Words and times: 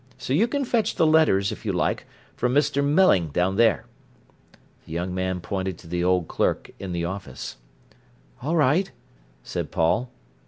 So 0.17 0.33
you 0.33 0.47
can 0.47 0.65
fetch 0.65 0.95
the 0.95 1.05
letters, 1.05 1.51
if 1.51 1.63
you 1.63 1.71
like, 1.71 2.07
from 2.35 2.55
Mr. 2.55 2.83
Melling 2.83 3.27
down 3.27 3.55
there." 3.55 3.85
The 4.87 4.93
young 4.93 5.13
man 5.13 5.41
pointed 5.41 5.77
to 5.77 5.87
the 5.87 6.03
old 6.03 6.27
clerk 6.27 6.71
in 6.79 6.91
the 6.91 7.05
office. 7.05 7.57
"All 8.41 8.55
right," 8.55 8.91
said 9.43 9.69
Paul. 9.69 10.11